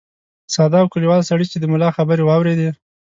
ساده 0.53 0.77
او 0.81 0.87
کلیوال 0.93 1.21
سړي 1.29 1.45
چې 1.51 1.57
د 1.59 1.65
ملا 1.71 1.89
خبرې 1.97 2.23
واورېدې. 2.25 2.69